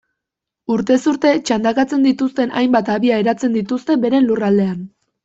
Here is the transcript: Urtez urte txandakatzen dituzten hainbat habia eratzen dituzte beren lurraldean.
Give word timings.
Urtez 0.75 0.95
urte 1.11 1.33
txandakatzen 1.49 2.07
dituzten 2.07 2.55
hainbat 2.63 2.89
habia 2.95 3.21
eratzen 3.25 3.59
dituzte 3.59 3.99
beren 4.07 4.27
lurraldean. 4.31 4.81